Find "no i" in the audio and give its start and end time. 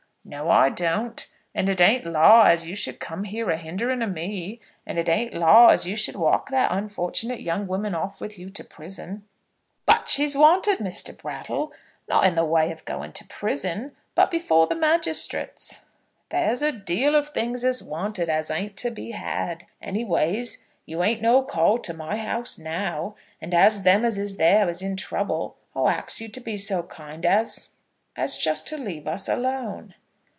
0.23-0.69